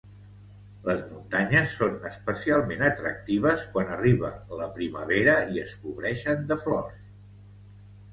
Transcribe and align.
Les 0.85 1.01
muntanyes 1.09 1.73
són 1.81 2.07
especialment 2.11 2.81
atractives 2.87 3.65
quan 3.75 3.91
arriba 3.97 4.31
la 4.61 4.69
primavera 4.79 5.35
i 5.59 5.63
es 5.65 5.75
cobreixen 5.83 6.49
de 6.53 6.59
flors. 6.63 7.05